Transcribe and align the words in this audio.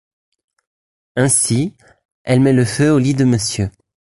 Ainsi, 1.15 1.75
elle 2.23 2.39
met 2.39 2.53
le 2.53 2.65
feu 2.65 2.91
au 2.91 2.97
lit 2.97 3.13
de 3.13 3.23
Mr. 3.23 3.69